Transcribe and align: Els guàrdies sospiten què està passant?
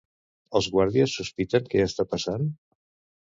Els 0.59 0.69
guàrdies 0.75 1.13
sospiten 1.19 1.69
què 1.73 1.83
està 1.87 2.07
passant? 2.15 2.49